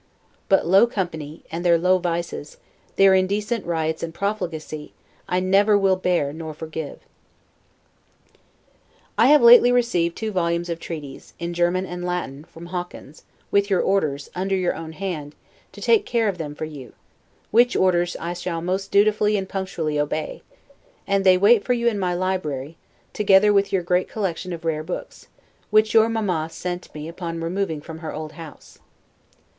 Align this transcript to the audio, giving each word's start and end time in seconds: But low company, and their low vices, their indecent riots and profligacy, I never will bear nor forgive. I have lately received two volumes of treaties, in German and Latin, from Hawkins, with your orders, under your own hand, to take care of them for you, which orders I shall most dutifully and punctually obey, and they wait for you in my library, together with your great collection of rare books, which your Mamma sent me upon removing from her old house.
But 0.49 0.65
low 0.65 0.87
company, 0.87 1.43
and 1.51 1.63
their 1.63 1.77
low 1.77 1.99
vices, 1.99 2.57
their 2.95 3.13
indecent 3.13 3.63
riots 3.67 4.01
and 4.01 4.11
profligacy, 4.11 4.93
I 5.29 5.39
never 5.39 5.77
will 5.77 5.95
bear 5.95 6.33
nor 6.33 6.55
forgive. 6.55 7.01
I 9.15 9.27
have 9.27 9.43
lately 9.43 9.71
received 9.71 10.15
two 10.17 10.31
volumes 10.31 10.69
of 10.69 10.79
treaties, 10.79 11.35
in 11.37 11.53
German 11.53 11.85
and 11.85 12.03
Latin, 12.03 12.45
from 12.45 12.65
Hawkins, 12.65 13.25
with 13.51 13.69
your 13.69 13.79
orders, 13.81 14.31
under 14.33 14.55
your 14.55 14.73
own 14.73 14.93
hand, 14.93 15.35
to 15.73 15.81
take 15.81 16.03
care 16.03 16.27
of 16.27 16.39
them 16.39 16.55
for 16.55 16.65
you, 16.65 16.93
which 17.51 17.75
orders 17.75 18.17
I 18.19 18.33
shall 18.33 18.59
most 18.63 18.89
dutifully 18.89 19.37
and 19.37 19.47
punctually 19.47 19.99
obey, 19.99 20.41
and 21.05 21.23
they 21.23 21.37
wait 21.37 21.63
for 21.63 21.73
you 21.73 21.87
in 21.87 21.99
my 21.99 22.15
library, 22.15 22.75
together 23.13 23.53
with 23.53 23.71
your 23.71 23.83
great 23.83 24.09
collection 24.09 24.51
of 24.51 24.65
rare 24.65 24.81
books, 24.83 25.27
which 25.69 25.93
your 25.93 26.09
Mamma 26.09 26.49
sent 26.51 26.91
me 26.95 27.07
upon 27.07 27.39
removing 27.43 27.81
from 27.81 27.99
her 27.99 28.11
old 28.11 28.31
house. 28.31 28.79